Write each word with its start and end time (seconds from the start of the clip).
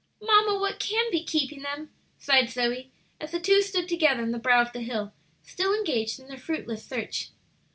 "Mamma, 0.19 0.57
what 0.59 0.79
can 0.79 1.11
be 1.11 1.23
keeping 1.23 1.61
them?" 1.61 1.91
sighed 2.17 2.49
Zoe, 2.49 2.89
as 3.19 3.29
the 3.33 3.39
two 3.39 3.61
stood 3.61 3.87
together 3.87 4.23
on 4.23 4.31
the 4.31 4.39
brow 4.39 4.59
of 4.63 4.73
the 4.73 4.81
hill, 4.81 5.13
still 5.43 5.75
engaged 5.75 6.19
in 6.19 6.27
their 6.27 6.39
fruitless 6.39 6.83
search. 6.83 7.29